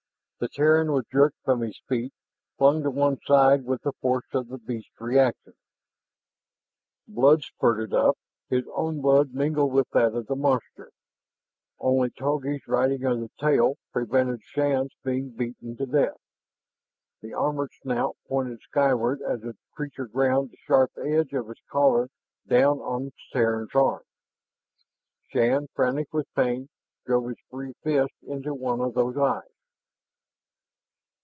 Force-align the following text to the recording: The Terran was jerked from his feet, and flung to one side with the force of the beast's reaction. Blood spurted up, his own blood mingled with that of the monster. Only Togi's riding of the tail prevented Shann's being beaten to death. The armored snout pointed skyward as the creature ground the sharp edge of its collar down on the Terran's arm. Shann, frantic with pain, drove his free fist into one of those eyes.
The 0.43 0.49
Terran 0.49 0.91
was 0.91 1.05
jerked 1.11 1.37
from 1.45 1.61
his 1.61 1.79
feet, 1.87 2.09
and 2.11 2.57
flung 2.57 2.81
to 2.81 2.89
one 2.89 3.19
side 3.27 3.63
with 3.63 3.83
the 3.83 3.91
force 4.01 4.25
of 4.33 4.47
the 4.47 4.57
beast's 4.57 4.99
reaction. 4.99 5.53
Blood 7.07 7.43
spurted 7.43 7.93
up, 7.93 8.17
his 8.49 8.63
own 8.73 9.01
blood 9.01 9.35
mingled 9.35 9.71
with 9.71 9.87
that 9.91 10.15
of 10.15 10.25
the 10.25 10.35
monster. 10.35 10.89
Only 11.77 12.09
Togi's 12.09 12.67
riding 12.67 13.05
of 13.05 13.19
the 13.19 13.29
tail 13.39 13.75
prevented 13.93 14.41
Shann's 14.43 14.95
being 15.03 15.29
beaten 15.29 15.77
to 15.77 15.85
death. 15.85 16.17
The 17.21 17.35
armored 17.35 17.69
snout 17.83 18.17
pointed 18.27 18.61
skyward 18.61 19.21
as 19.21 19.41
the 19.41 19.55
creature 19.75 20.07
ground 20.07 20.49
the 20.49 20.57
sharp 20.65 20.89
edge 20.97 21.33
of 21.33 21.51
its 21.51 21.61
collar 21.69 22.09
down 22.47 22.79
on 22.79 23.05
the 23.05 23.11
Terran's 23.31 23.75
arm. 23.75 24.01
Shann, 25.29 25.67
frantic 25.75 26.11
with 26.11 26.33
pain, 26.33 26.67
drove 27.05 27.27
his 27.29 27.37
free 27.51 27.73
fist 27.83 28.15
into 28.23 28.55
one 28.55 28.81
of 28.81 28.95
those 28.95 29.15
eyes. 29.17 29.43